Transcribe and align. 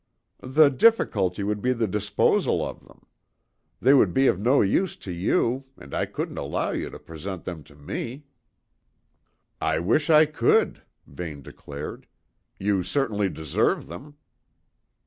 "The 0.39 0.69
difficulty 0.69 1.43
would 1.43 1.61
be 1.61 1.73
the 1.73 1.85
disposal 1.87 2.65
of 2.65 2.87
them. 2.87 3.05
They 3.79 3.93
would 3.93 4.15
be 4.15 4.25
of 4.25 4.39
no 4.39 4.63
use 4.63 4.95
to 4.95 5.11
you, 5.11 5.65
and 5.77 5.93
I 5.93 6.07
couldn't 6.07 6.39
allow 6.39 6.71
you 6.71 6.89
to 6.89 6.97
present 6.97 7.45
them 7.45 7.63
to 7.65 7.75
me." 7.75 8.23
"I 9.61 9.77
wish 9.77 10.09
I 10.09 10.25
could," 10.25 10.81
Vane 11.05 11.43
declared. 11.43 12.07
"You 12.57 12.81
certainly 12.81 13.29
deserve 13.29 13.85
them." 13.85 14.15